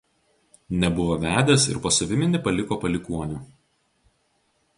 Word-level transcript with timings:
Nebuvo 0.83 1.17
vedęs 1.25 1.67
ir 1.73 1.81
po 1.85 1.93
savimi 1.99 2.31
nepaliko 2.33 2.79
palikuonių. 2.87 3.43